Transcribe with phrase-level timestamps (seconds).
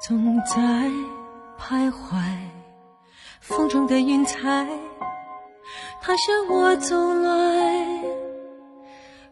[0.00, 0.56] 总在
[1.58, 2.22] 徘徊，
[3.40, 4.66] 风中的云彩，
[6.00, 8.02] 它向我走来，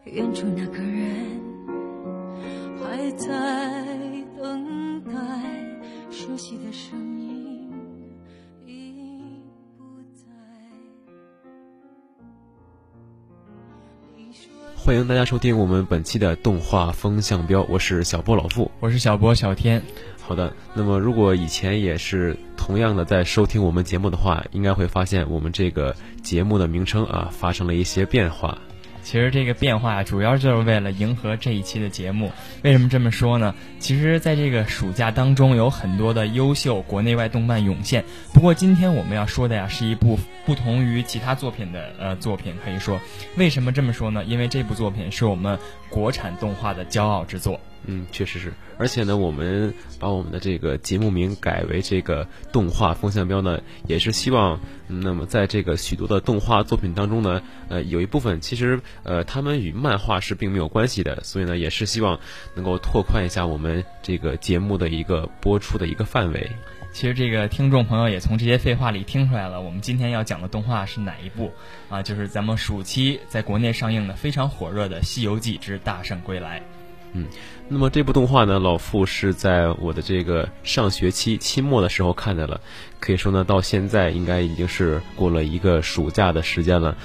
[0.03, 1.41] 远处那个人
[2.79, 3.27] 还在
[14.75, 18.71] 欢迎大家收听我们本期的动画风向标，我是小波老傅。
[18.79, 19.81] 我是小波小天，
[20.21, 28.57] 好的，那么如果以前也是同样的在收听我们节目的话，应该会发现我们这个节目的名称啊发生了一些变化。
[29.07, 32.29] 其实这个变化主要就是为了迎合这一期的节目。
[32.61, 33.55] 为什么这么说呢？
[33.79, 38.03] 其实，在这个暑假当中，有很多的优秀国内外动漫涌现。
[38.33, 42.53] 不过，今天我们要说的呀，是一部不同于其他作品的呃作品。
[42.65, 42.99] 可以说，
[43.37, 44.25] 为什么这么说呢？
[44.25, 45.57] 因为这部作品是我们
[45.89, 47.61] 国产动画的骄傲之作。
[47.85, 48.51] 嗯，确实是。
[48.77, 62.19] 而且呢，我们把我们的这个节目名改为这个动画风向标呢，也是希望，那么在这个许多的动画作品当中呢，呃，有一部分其实呃，他们与漫画是并没有关系的，所以呢，也是希望
[62.55, 66.51] 能够拓宽一下我们这个节目的一个播出的一个范围。
[66.93, 71.51] 其实这个听众朋友也从这些废话里听出来了，我们今天要讲的动画是哪一部
[71.89, 72.01] 啊？
[72.01, 76.59] 就是咱们暑期在国内上映的非常火热的《西游记之大圣归来》。
[77.17, 77.25] 嗯
[77.69, 82.61] 那么这部动画呢，老傅是在我的这个上学期期末的时候看的了，
[82.99, 86.95] 可以说呢，到现在应该已经是过了一个暑假的时间了。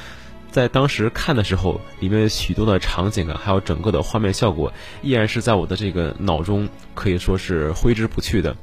[0.52, 8.54] 在当时看的时候，里面许多的场景啊，还有整个的画面效果，依然是在我的这个脑中可以说是挥之不去的。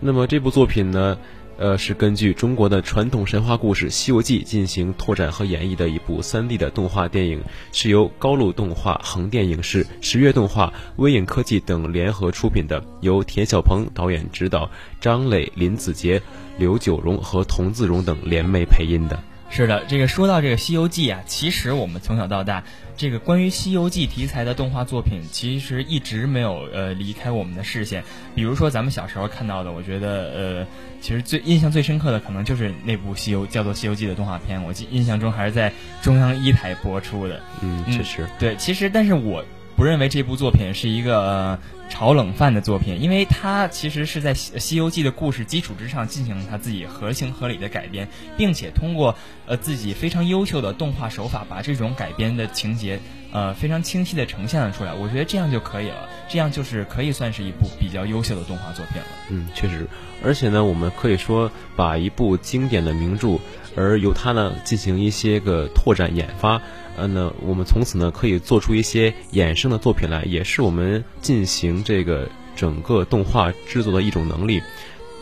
[0.00, 1.16] 那么这部作品呢，
[1.56, 7.40] 呃，是根据中国的传统神话故事《西游记》进行拓展和演绎的一部 3D 的动画电影，
[7.72, 14.68] 是由高露动画、横店影视、十月动画、微影科技等联合出品的，由田晓鹏导演指导，
[15.00, 16.20] 张磊、林子杰、
[16.58, 19.18] 刘九荣和童自荣等联袂配音的。
[19.50, 22.64] 是的，这个说到这个《西游记》啊，其实我们从小到大，
[22.96, 28.02] 这个关于《西游记》题材的动画作品，其实一直没有呃离开我们的视线。
[28.34, 30.66] 比如说咱们小时候看到的，我觉得呃，
[31.00, 35.72] 其实最印象最深刻的可能就是那部《西游》叫做《西游记》的动画片，我记印象中还是在
[36.02, 37.40] 中央一台播出的。
[37.62, 39.44] 嗯，嗯确实，对，其实但是我
[39.76, 41.58] 不认为这部作品是一个、
[41.88, 53.00] 炒冷饭的作品，因为它其实是在《西西游记》的故事基础之上进行了它自己合情合理的改编，并且通过呃自己非常优秀的动画手法，把这种改编的情节
[53.32, 54.94] 呃非常清晰的呈现了出来。
[54.94, 59.08] 我觉得这样就可以了，这样就是可以算是一部比较优秀的动画作品了。
[59.30, 59.86] 嗯，确实，
[60.24, 63.40] 而且呢，我们可以说把一部经典的名著，
[63.76, 66.60] 而由它呢进行一些个拓展研发，
[66.96, 74.62] 呃那，我们从此呢可以做出一些衍生的作品来，也是我们进行这个整个动画制作的一种能力。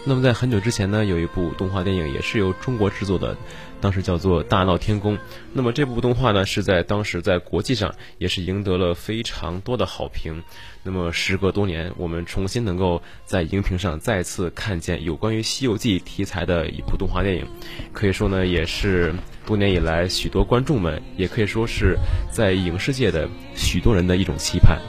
[0.05, 3.37] 那么在很久之前呢，有一部动画电影也是由中国制作的，
[3.81, 5.17] 当时叫做《大闹天宫》。
[5.53, 10.43] 那么这部动画呢，是在当时在国际上也是赢得了非常多的好评。
[10.83, 17.47] 那么时隔多年，我们重新能够在荧屏上再次看见有关于《西游记》题材的一部动画电影，
[17.93, 19.15] 可以说呢，也是
[19.47, 21.97] 多年以来许多观众们，也可以说是
[22.29, 24.81] 在影视界的许多人的一种期盼。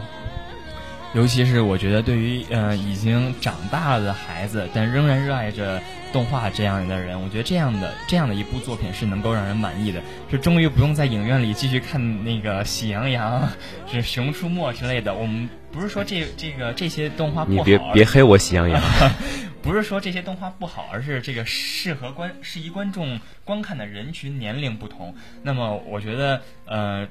[1.13, 5.79] 尤其是我觉得，对于呃已经长大了的孩子，但仍然热爱着
[6.11, 10.01] 动画这样的人，我觉得这样的这样的一部作品是能够让人满意的，
[10.31, 13.47] 是终于不用在影院里继续看那个《喜羊羊》
[13.91, 15.13] 是《熊出没》之类的。
[15.13, 18.81] 我们不是说这这个这些动画不你好，别别黑我喜羊羊，
[19.61, 25.13] 不是说这些动画不好，而是这个适合观适宜观众观看的人群年龄不同。
[25.43, 27.07] 那么我觉得，呃，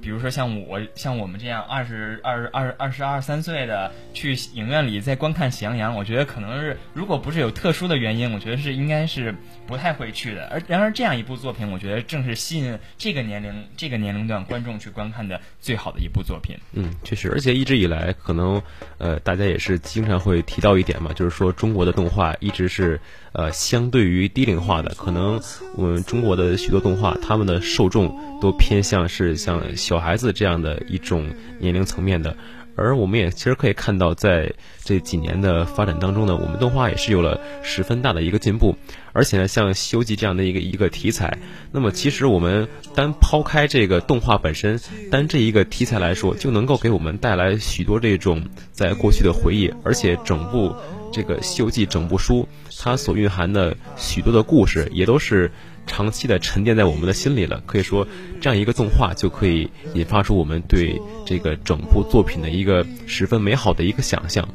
[0.00, 9.34] 比如说像我像我们这样二十二二二十二三岁的去影院里在观看《喜羊羊》，我觉得可能是如果不是有特殊的原因，我觉得是应该是
[9.66, 10.46] 不太会去的。
[10.48, 16.56] 而然而这样一部作品，我觉得正是吸引这个年龄这个年龄段观众去观看的最好的一部作品。
[16.72, 18.60] 嗯，确实，而且一直以来，可能
[18.98, 23.00] 呃，大家也是经常会提到一点嘛，就是说中国的动画一直是
[23.34, 25.40] 呃相对于低龄化的，可能
[25.76, 31.26] 我们中国的许多动画，他们的受众都偏向是像小孩子这样的一种
[31.58, 32.36] 年龄层面的。
[32.76, 34.52] 而我们也其实可以看到，在
[34.82, 38.74] 这几年的发展当中呢，我们动画也是有了十分大的一个进步。
[39.12, 41.38] 而且呢，像《西游记》这样的一个一个题材，
[41.70, 48.42] 那么其实我们单抛开这个动画本身，单这一个题材来说，就能够给我们带来许多这种
[48.72, 49.72] 在过去的回忆。
[49.84, 50.74] 而且整部
[51.14, 55.52] 这个《西游记》整部书，它所蕴含的许多的故事，也都是
[55.86, 57.62] 长期的沉淀在我们的心里了。
[57.66, 58.04] 可以说，
[58.40, 64.48] 这样一个动画就可以引发出我们对这个整部作品的一个十分美好的一个想象。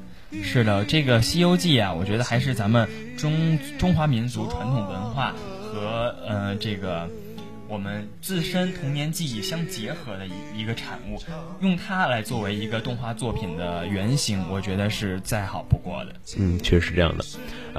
[0.44, 5.34] 是的，这个《西游记》啊，我觉得还是咱们中中华民族传统文化
[5.64, 7.10] 和呃这个
[7.70, 11.22] 我们自身童年记忆相结合的一一个产物，
[11.62, 16.16] 用它来作为一个动画作品的原型，我觉得是再好不过的。
[16.40, 17.24] 嗯，确实是这样的。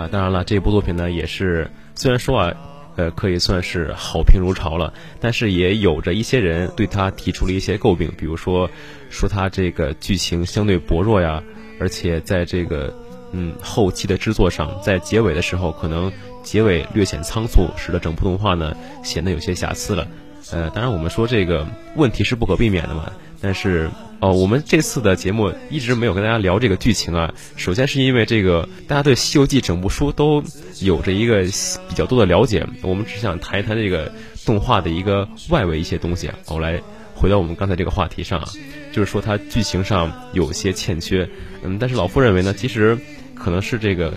[0.01, 2.55] 啊，当然了，这部作品呢也是虽然说啊，
[2.95, 8.71] 呃，可以算是好评如潮了，但是也有着一些人对他提出了一些诟病，比如说
[9.11, 11.43] 说他这个剧情相对薄弱呀。
[11.81, 12.95] 而且在这个
[13.33, 20.07] 嗯后期的制作上，在结尾的时候，可能结尾略显仓促，使得整部动画呢显得有些瑕疵了。
[20.51, 21.67] 呃，当然我们说这个
[21.97, 23.13] 问题是不可避免的嘛。
[23.41, 23.91] 但是
[24.21, 27.33] 哦，我们这次的节目一直没有跟大家聊这个剧情啊。
[27.57, 30.43] 首先是因为这个大家对《西游记》整部书都
[30.81, 31.43] 有着一个
[31.89, 34.13] 比较多的了解，我们只想谈一谈这个
[34.45, 36.31] 动画的一个外围一些东西。
[36.47, 36.81] 我来。
[37.13, 38.49] 回到我们刚才这个话题上啊，
[38.93, 41.29] 就是说它剧情上有些欠缺，
[41.63, 42.97] 嗯，但是老夫认为呢，其实
[43.35, 44.15] 可能是这个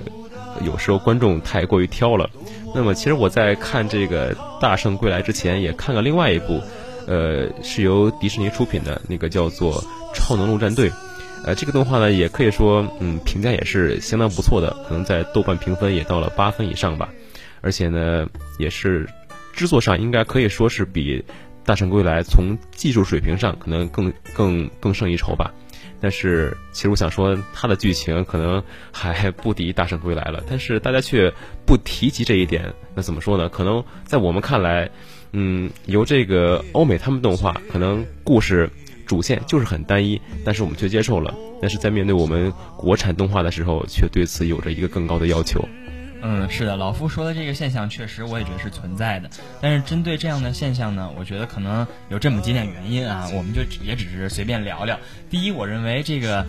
[0.62, 2.30] 有时候观众太过于挑了。
[2.76, 6.62] 那么，其实我在看这个《大圣归来》之前，也看了另外一部，
[7.08, 9.82] 呃，是由迪士尼出品的那个叫做
[10.14, 10.90] 《超能陆战队》，
[11.46, 17.10] 呃，这个动画呢，也可以说，嗯，评价也是相当不错的，可能在豆瓣评分也到了八分以上吧，
[17.62, 18.28] 而且呢，
[18.58, 19.08] 也是
[19.54, 21.24] 制作上应该可以说是比。
[21.66, 25.54] 大圣归来从技术水平上可能更更更胜一筹吧，
[26.04, 28.62] 但是其实我想说，它的剧情可能
[28.92, 30.44] 还不敌大圣归来了。
[30.50, 31.34] 但是大家却
[31.66, 33.48] 不提及这一点，那怎么说呢？
[33.48, 34.90] 可能在我们看来，
[35.32, 38.70] 嗯，由这个欧美他们动画，可能故事
[39.06, 41.34] 主线就是很单一，但是我们却接受了。
[41.62, 45.66] 但是在面对我们国产动画的时候，却对此有着一个更高的要求。
[46.24, 49.30] 嗯，是的，老夫说的这个现象确实我也觉得是存在的。
[49.62, 54.98] 但是针对这样的现象呢，我觉得可能有这么几点原因啊，我们就也只是随便聊聊。
[55.30, 56.46] 第一，我认为这个。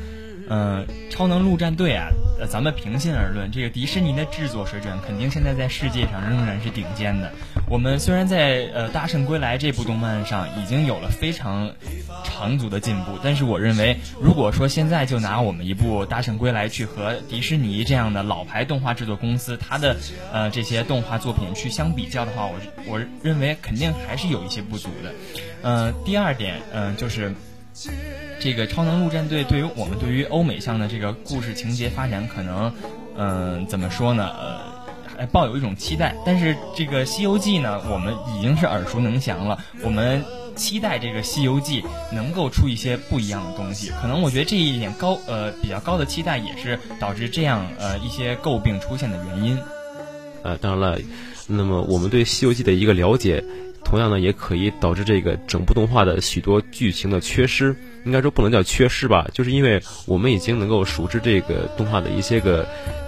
[0.46, 2.10] 嗯，超能陆战队啊，
[2.50, 7.32] 咱们平心而论，这个迪士尼的制作水准肯定现在在世界上仍然是顶尖的。
[7.74, 11.68] 我们虽然在呃《大圣归来》这部动漫上已经有了非常
[12.22, 19.96] 长足的进步，但是我认为，如果说现在就拿我们一部《大圣归来》去和迪士尼这样的老牌动画制作公司它的
[20.32, 22.54] 呃这些动画作品去相比较的话，我
[22.86, 25.12] 我认为肯定还是有一些不足的。
[25.62, 27.34] 呃，第二点，嗯，就是。
[28.38, 32.72] 这个超能陆战队对于我们对于欧美向的这个故事情节发展，可能，
[33.16, 34.30] 嗯，怎么说呢？
[34.38, 34.60] 呃，
[35.18, 36.14] 哎抱有一种期待。
[36.24, 39.58] 但是这个《西游记》呢，我们已经是耳熟能详了。
[39.82, 40.24] 我们
[40.56, 41.82] 期待这个《西游记》
[42.12, 43.90] 能够出一些不一样的东西。
[44.00, 49.58] 可能我觉得这一点高，呃，比较高的期待，也是导致这样呃一些诟病出现的原因。
[50.42, 50.98] 呃，当然了，
[51.46, 53.42] 那么我们对《西游记》的一个了解。
[53.84, 57.76] 同样呢，也可以导致这个整部动画的许多剧情的缺失。
[58.06, 62.66] 应该说不能叫缺失吧，就是因为我们已经能够熟知这个动画的一些个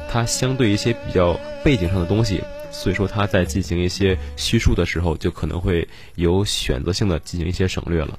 [0.08, 8.19] 它相对一些比较背景上的东西，所以说它在进行一些叙述的时候，就可能会有选择性的进行一些省略了。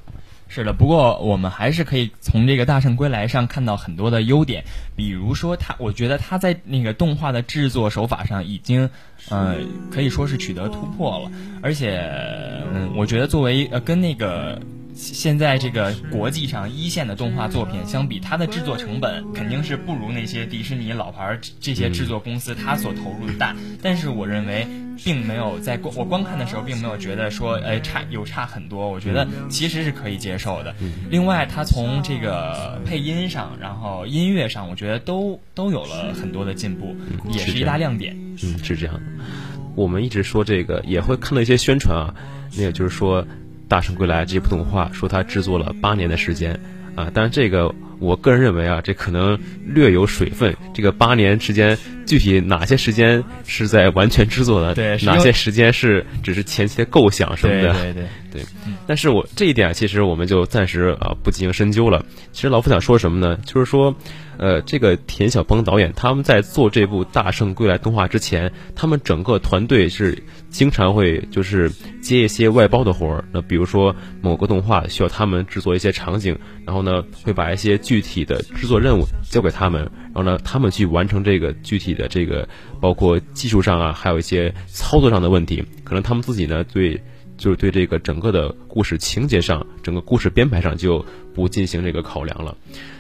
[0.50, 4.64] 是的，不过我们还是可以从这个《大圣归来》上看到很多的优点，
[4.96, 8.90] 比如说他，我觉得他在那个动画的制作手法上已经，
[9.30, 9.58] 呃，
[9.92, 12.00] 可以说是取得突破了，而且，
[12.74, 14.60] 嗯，我觉得作为呃跟那个。
[14.98, 23.56] 现在这个国际上一线的动画作品相比，它的制作成本肯定是不如那些迪士尼老牌这些制作公司它所投入的大。
[23.80, 24.68] 但是我认为，
[25.04, 28.90] 并没有在我观看的时候，并没有觉得说，哎，差有差很多。
[28.90, 30.74] 我觉得其实是可以接受的。
[31.12, 36.96] 另外，它从这个配音上，然后音乐上，我觉得都都有了很多的进步，
[37.30, 38.18] 也是一大亮点。
[38.42, 39.02] 嗯，是这样的。
[39.76, 42.12] 我们一直说这个，也会看到一些宣传啊，
[42.58, 43.24] 那个就是说。
[43.68, 46.60] 《大圣归来》这部动画说它制作了八年的时间，
[46.96, 50.56] 啊，但是这个我个人认为啊，这可能略有水分。
[50.74, 58.42] 这个八年时间，具体哪些时间是在完全制作的，对，哪些时间是只是前期的构想什么的，对对 对。
[58.86, 62.06] 但是我这一点其实我们就暂时啊不进行深究了。
[62.32, 63.38] 其实老夫想说什么呢？
[63.46, 63.96] 就是说。
[64.40, 70.16] 呃，这个田晓鹏导演他们在做这部《大圣归来》动画之前，他们整个团队是
[70.52, 71.72] 经常会就是
[72.04, 73.26] 接一些外包的活儿。
[73.32, 76.38] 那比如说某个动画需要他们制作一些场景，
[76.68, 82.46] 然后呢会把一些具体的制作任务交给他们，然后呢他们去完成这个具体的这个
[82.82, 85.64] 包括技术上啊，还有一些操作上的问题。
[85.86, 87.02] 可能他们自己呢对
[87.38, 92.58] 就是对这个整个的故事情节上，整个故事编排上就不进行这个考量了。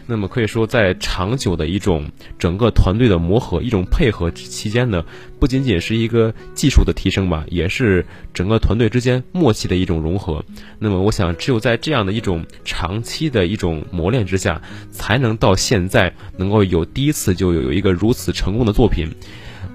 [0.09, 2.09] 那么可以说，在长久的一种
[2.39, 5.03] 整个团队的磨合、一种配合期间呢，
[5.37, 10.41] 不仅仅是一个技术的提升吧，也是整个团队之间默契的一种融合。
[10.79, 14.61] 那么，我想，只有在这样的一种长期的一种磨练之下，
[14.91, 19.09] 才能到现在能够有第一次就有有一个如此成功的作品。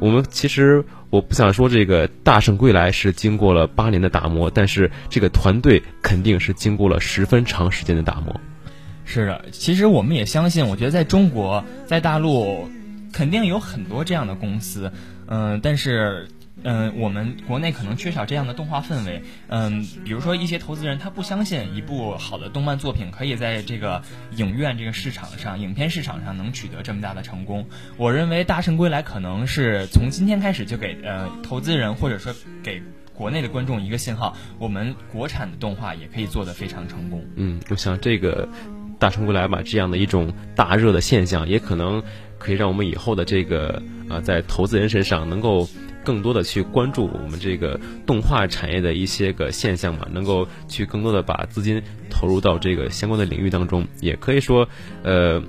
[0.01, 8.35] 我们其实我不想说这个《大圣归来》是经过了八年的打磨，但是这个团队肯定是经过了十分长时间的打磨。
[9.13, 12.71] 是的，其实我们也相信，我觉得在中国，在大陆，
[13.13, 14.91] 肯定有很多这样的公司，
[15.27, 16.29] 嗯，但是，
[16.63, 24.01] 嗯，我们国内可能缺少这样的动画氛围，嗯，比如说一些投资人他不相信一部好的动漫作品可以在这个
[24.37, 27.67] 影院这个市场上、影片市场上能取得这么大的成功。
[27.99, 37.23] 我认为《大圣归来》可能是从今天开始就给呃投资人或者说给国内的观众一个信号，我们国产的动画也可以做得非常成功。
[37.37, 38.49] 嗯，我想这个。
[39.03, 42.01] 大圣归来吧，这样的一种大热的现象，也可能
[42.39, 45.69] 可以让我们以后的这个啊，在投资人身上能够
[46.05, 53.85] 更多的去关注我们这个动画产业的一些个现象嘛，能够去更多的把资金投入到这个相关的领域当中。
[54.01, 54.69] 也可以说，
[55.03, 55.43] 呃，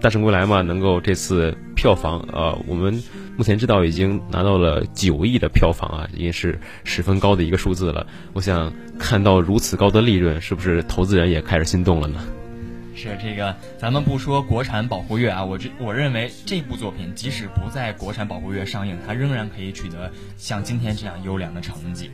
[0.00, 3.02] 大圣归来嘛，能够这次票房啊，我们
[3.36, 8.06] 目前知道已经拿到了九亿的票房啊，已经是十分高的一个数字了。
[8.32, 12.20] 我想看到如此高的利润，是不是投资人也开始心动了呢？
[12.94, 22.10] 是这个，咱们不说国产保护月啊，我这我认为这部作品即使不在国产保护月上映，它仍然可以取得像今天这样优良的成绩。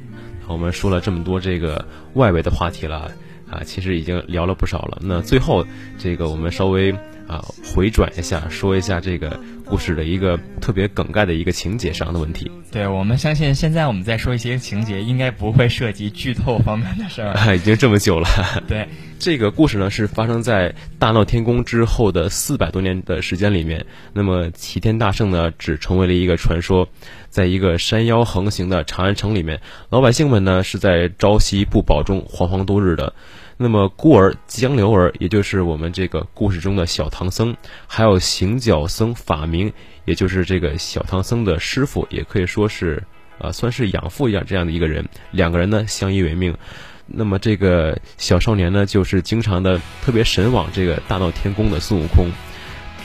[0.47, 3.11] 我们说了这么多这个外围的话题了
[3.51, 4.99] 啊，其实已经聊了不少了。
[5.03, 5.67] 那最后
[5.99, 6.95] 这个我们稍微
[7.29, 7.45] 啊
[7.75, 9.39] 回转一下，说一下这个。
[9.69, 17.37] 故事的一个特别梗概的一个情节上的问题，对我们相信现在我们在说一些情节，应该不会涉及剧透方面的事儿。
[17.55, 18.27] 已经这么久了。
[18.67, 23.85] 对，这个故事呢是发生在大闹天宫之后的四百多年的时间里面。
[24.15, 26.89] 那么齐天大圣呢只成为了一个传说，
[27.29, 33.13] 在一个山腰横行的长安城里面，老百姓们呢是在朝夕不保中惶惶度日的。
[33.61, 37.57] 那么孤儿江流儿，也就是我们这个故事中的小唐僧，
[37.89, 39.73] 还有行脚僧法明，
[40.05, 43.03] 也就是这个小唐僧的师傅，也可以说是，
[43.39, 45.05] 呃，算是养父一样这样的一个人。
[45.33, 46.57] 两个人呢相依为命。
[47.05, 52.31] 那么这个小少年呢，就是经常的特别神往这个大闹天宫的孙悟空。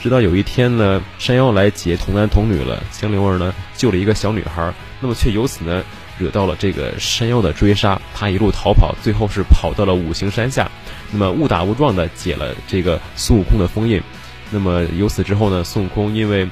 [0.00, 5.82] 直到有一天呢，山妖来劫童男童女了，江流儿呢救了一个小女孩，那么却由此呢。
[6.18, 10.70] 惹到了这个山妖的追杀，他一路逃跑，最后是跑到了五行山下，
[11.10, 14.00] 那么误打误撞的解了这个孙悟空的封印。
[14.50, 16.48] 那么由此之后呢，孙悟空因为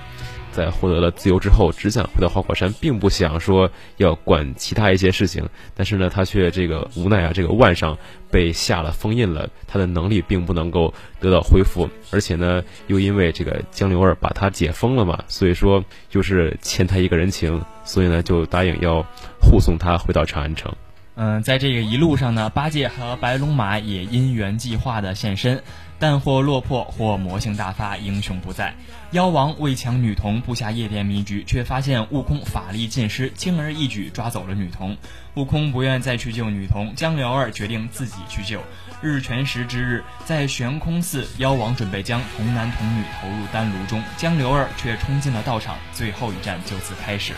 [0.50, 5.48] 在获得了自由之后，只想回到花果山，并不想说要管其他一些事情。
[5.74, 7.96] 但是呢，他却这个无奈啊，这个腕上
[8.30, 19.06] 被下了封印了，他的能力并不能够得到恢复，而且呢，又因为这个江流儿把他解封了嘛，所以说就是欠他一个人情，所以呢，就答应要。
[19.42, 20.74] 护送他回到长安城。
[21.14, 25.62] 嗯，在这个一路上呢，八戒和白龙马也因缘际化的现身，
[25.98, 28.74] 但或落魄，或魔性大发，英雄不在。
[29.10, 34.96] 妖王为抢女童，布下夜店迷局，却发现悟空法力尽失，轻而易举抓走了女童。
[35.34, 38.58] 悟空不愿再去救女童，江流儿决定自己去救。
[39.02, 47.34] 日全食之日，在悬空寺，妖王准备将童男童女投入丹炉中，江流儿却冲进了道场，最后一战就此开始。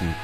[0.00, 0.14] 嗯。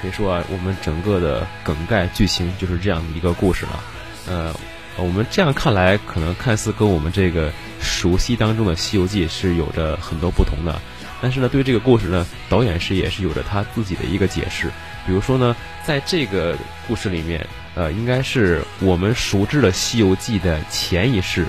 [0.00, 3.84] 可以说啊，我们整个的梗概剧情就是这样的一个故事了。
[4.28, 4.54] 呃，
[4.96, 10.80] 我们这样看来，可能看似跟我们这个熟悉当中的《西游记》是有着很多不同的。
[11.20, 14.68] 但是呢，对这个故事呢，导演是也是有着他自己的一个解释。
[15.06, 21.44] 比如说呢，在这个故事里面，呃，应该是我们熟知的《西游记》的前一世。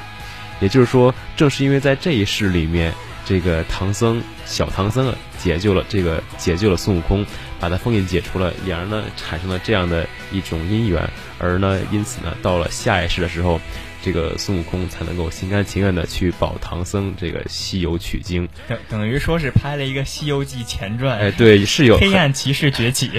[0.60, 2.94] 也就是说，正是因为在这一世里面，
[3.25, 7.25] 这个唐僧小唐僧解救了这个解救了孙悟空。
[7.60, 13.60] 把它封印解除了，两人呢产生了这样的一种姻缘，而呢，因此呢，到了下一世的时候，
[14.01, 21.20] 这个孙悟空才能够心甘情愿的去保唐僧这个西游取经，等等于说是拍了一个《西游记》前传。
[21.20, 23.12] 哎，对，是有 黑暗骑士崛起，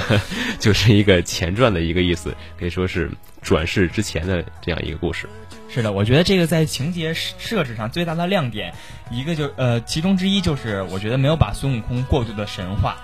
[0.60, 5.26] 就是一个前传的一个意思，可以说是转世之前的这样一个故事。
[5.70, 8.72] 是的，我觉得这个在情节设置上最大的亮点，
[9.10, 12.96] 一个就呃，其中之一就是我觉得没有把孙悟空过度的神话。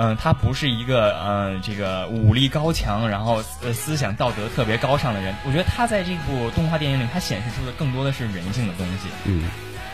[0.00, 5.34] 嗯，他不是一个嗯，这个武力高强，然后呃思想道德特别高尚的人。
[5.44, 9.08] 我觉得他在这部动画电影里，他显示出的更多的是人性的东西。
[9.24, 9.42] 嗯，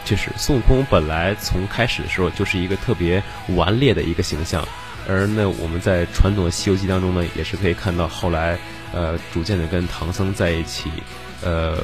[0.04, 3.22] 确实，孙悟空本来从开始的时候就是一个特别
[3.56, 4.62] 顽劣的一个形象，
[5.08, 8.58] 而那我们在传统的《西游记》当中呢，也是可以看到后来
[8.92, 10.90] 呃逐渐的跟唐僧在一起，
[11.42, 11.78] 呃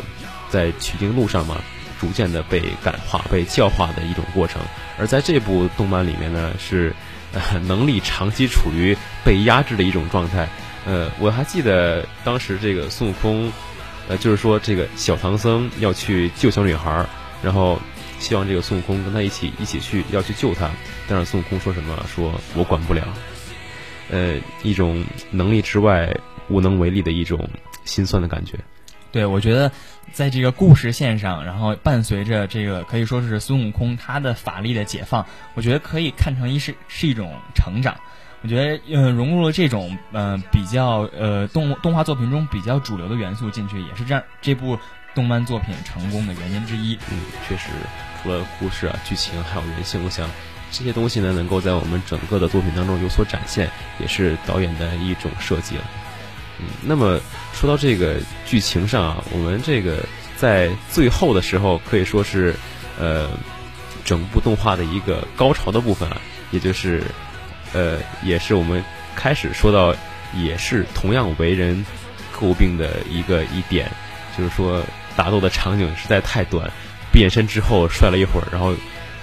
[0.50, 1.58] 在取经路上嘛，
[2.00, 4.62] 逐渐的被感化、被教化的一种过程。
[4.98, 6.94] 而在这部动漫里面呢，是
[7.32, 10.48] 呃能力长期处于被压制的一种状态。
[10.86, 13.52] 呃，我还记得当时这个孙悟空，
[14.08, 17.06] 呃，就是说这个小唐僧要去救小女孩，
[17.42, 17.78] 然后。
[18.20, 20.70] 希望这个孙悟空跟他一起一起去要去救他，
[21.08, 22.04] 但是孙悟空说什么？
[22.06, 23.02] 说我管不了。
[24.10, 26.14] 呃，一种能力之外
[26.50, 27.48] 无能为力的一种
[27.86, 28.58] 心酸的感觉。
[29.12, 29.70] 对，我觉得
[30.12, 37.96] 在这个故事线上，然后伴随着这个可以说是孙悟空他的法力的解放，我觉得可以看成一是是一种成长。
[38.42, 44.78] 我觉得呃融入了这种呃比较呃动动画作品中比较主流的元素进去，也是这样这部
[45.14, 46.98] 动漫作品成功的原因之一。
[47.10, 47.68] 嗯，确实。
[48.22, 50.28] 除了故事啊、剧情，还有人性，我想
[50.70, 55.84] 这些东西呢，能够在我们整个的作品当中有所展现，也是导演的一种设计了。
[56.82, 57.20] 那么
[57.52, 60.04] 说到这个剧情上啊，我们这个
[60.36, 62.54] 在最后的时候可以说是
[62.98, 63.28] 呃
[64.04, 67.02] 整部动画的一个高潮的部分啊，也就是
[67.72, 68.82] 呃也是我们
[69.14, 69.94] 开始说到，
[70.34, 71.84] 也是同样为人
[72.34, 73.90] 诟病的一个一点，
[74.36, 74.82] 就是说
[75.16, 76.70] 打斗的场景实在太短。
[77.12, 78.72] 变身之后帅了一会儿，然后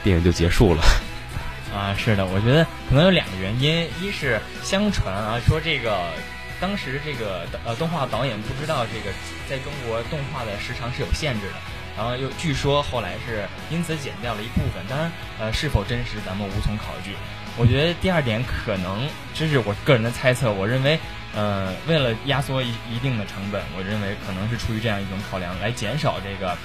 [0.04, 0.84] 电影就结束了。
[1.74, 5.98] 啊，是的，我觉得可能有两个原因，一是相传啊，说这个
[6.60, 9.16] 当时这个呃动画导演不知道这个
[9.50, 11.56] 在中国动画的时长是有限制的，
[11.96, 14.86] 然后又据说后来是因此剪掉了一部分。
[14.90, 17.16] 当然，呃，是否真实咱们无从考据。
[17.58, 21.00] 我觉得第二点可能这是我个人的猜测，我认为
[21.36, 26.58] 呃为了压缩一一定的成本，我认为可能是出于这样一种考量来减少这个。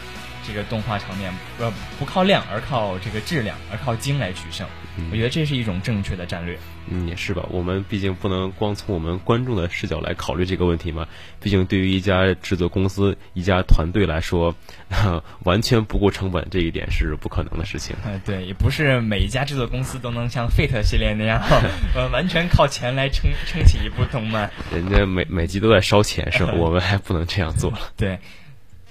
[0.47, 4.67] 这个动画场面，呃，不靠量，而靠这个质量，而靠精来取胜。
[5.11, 6.59] 我觉得这是一种正确的战略。
[6.89, 7.43] 嗯，也是吧。
[7.49, 11.07] 我们毕竟不能光从我们观众的视角来考虑这个问题嘛。
[11.41, 14.55] 毕竟对于一家制作公司、一家团队来说，
[15.45, 17.97] 完全不顾成本，这一点是不可能的事情。
[18.05, 21.41] 呃，对，也不是每一家制作公司都能像 Fate 系列那样，
[21.97, 24.51] 呃，完全靠钱来撑撑起一部动漫。
[24.71, 26.53] 人家每每集都在烧钱，是吧？
[26.59, 27.79] 我们还不能这样做了。
[27.97, 28.19] 对。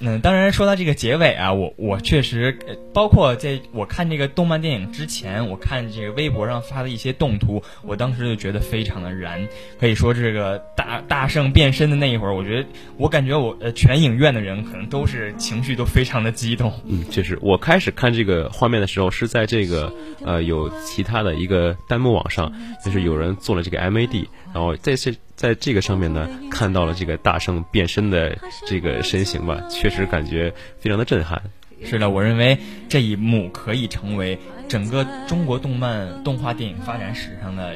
[0.03, 2.57] 嗯，当然说到这个结尾啊，我我确实，
[2.91, 9.47] 包括在我看这个动漫电影之前，我看这个微博上发的一些动图，我当时就觉得非常的燃。
[9.79, 16.73] 可以说这个大大圣变身的那一会儿，我觉得我感觉我呃全影院的人可能都是情绪都非常的激动。
[16.85, 19.93] 嗯，确实，我开始看这个画面的时候是在这个
[20.25, 22.51] 呃有其他的一个弹幕网上，
[22.83, 25.13] 就是有人做了这个 MAD，然后在这。
[25.41, 31.41] 在这个上面呢，看到了这个大圣变身的这个身形吧，确实感觉非常的震撼。
[31.84, 32.56] 是的，我认为
[32.88, 34.38] 这一幕可以成为
[34.69, 37.75] 整个中国动漫动画电影发展史上的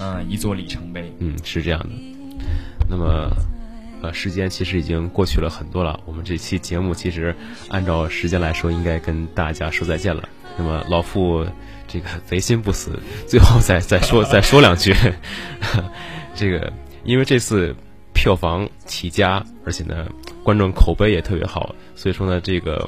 [0.00, 1.08] 嗯一座里程碑。
[1.20, 1.88] 嗯，是这样的。
[2.90, 3.30] 那么，
[4.02, 6.00] 呃，时间其实已经过去了很多了。
[6.04, 7.32] 我们这期节目其实
[7.68, 10.28] 按照时间来说，应该跟大家说再见了。
[10.56, 11.46] 那么老傅
[11.86, 14.92] 这个贼心不死，最后再再说再说两句，
[16.34, 16.72] 这个。
[17.08, 17.74] 因为这次
[18.12, 20.06] 票房起家，而且呢，
[20.44, 22.86] 观众口碑也特别好，所以说呢，这个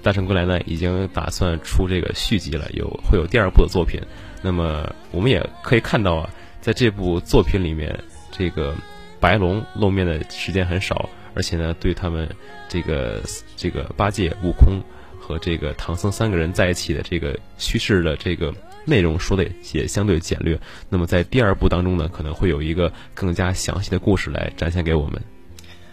[0.04, 3.98] 《大圣归来》呢已经打算出这个续集了，有会有第二部的作品。
[4.42, 6.28] 那么我们也可以看到啊，
[6.60, 7.98] 在这部作品里面，
[8.30, 8.74] 这个
[9.18, 12.28] 白龙露面的时间很少，而且呢，对他们
[12.68, 13.22] 这个
[13.56, 14.82] 这个八戒、悟空
[15.18, 18.52] 和这个唐僧三个人在一起的这个叙事的这个。
[18.84, 25.20] 内容说的也相对简略，那么在第二部当中呢，可能会有一个更加详细的故事来展现给我们。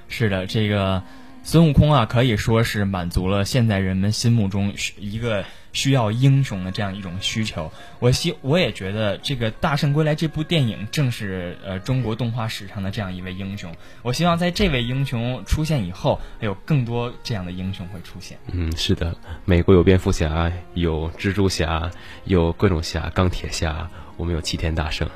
[0.08, 1.02] 是的，这个
[1.44, 5.44] 孙悟空啊，可以说是满足了现在人们心目中一个。
[5.72, 13.72] 需要英雄的这样一种需求，我希我也觉得这个《大圣归来》这部电影正是呃中国动画史上的这样一位英雄。
[14.02, 18.36] 我希望在这位英雄出现以后，还有更多这样的英雄会出现。
[18.52, 21.92] 嗯，是的，美国有蝙蝠侠，有蜘蛛侠，
[22.26, 25.08] 有各种侠，钢铁侠，我们有齐天大圣，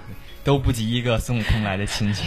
[0.43, 2.23] 都不及一个孙悟空来的亲切。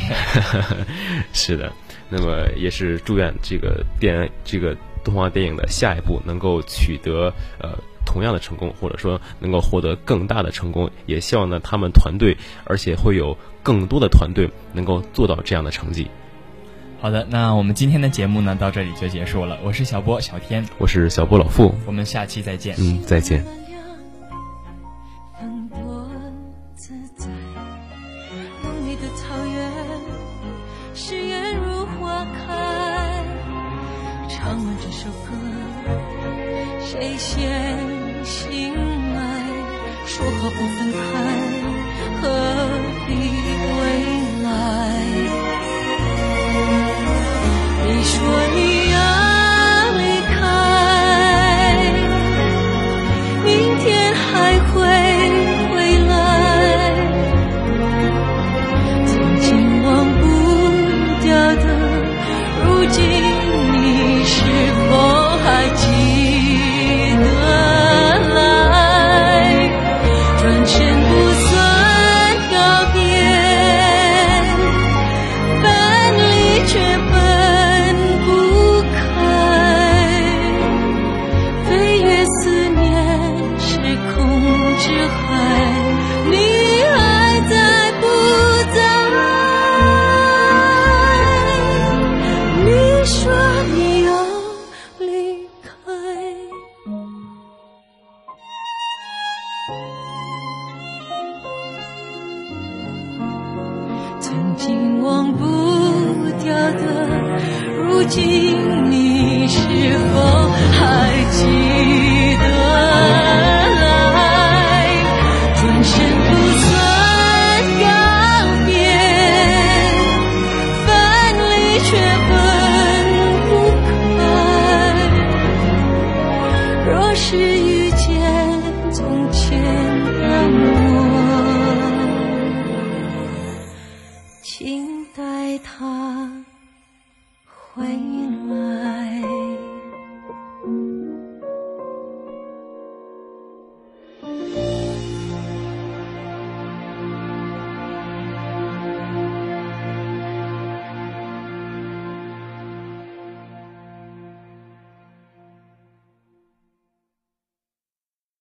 [1.33, 1.73] 是的，
[2.09, 7.71] 那么也是祝愿这个电这个动画电影的下一步能够取得呃。
[8.09, 16.07] 同样的成功，或者说能够获得更大的成功，也希望呢他们团队，而且会有更多的团队能够做到这样的成绩。
[17.01, 19.59] 好的，那我们今天的节目呢到这里就结束了。
[19.63, 22.77] 我是小波小天，我是小波老傅，我们下期再见。
[22.79, 23.66] 嗯，再见。
[36.89, 37.77] 谁先
[38.25, 38.73] 醒
[39.13, 39.21] 来？
[40.07, 40.99] 说好不分开，
[42.23, 42.25] 何
[43.09, 43.11] 必
[43.77, 43.83] 未
[44.45, 44.49] 来？
[47.85, 48.15] 你说
[48.55, 48.76] 你。